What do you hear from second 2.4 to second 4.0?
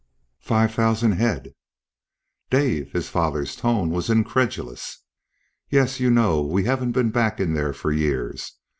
"Dave!" His father's tone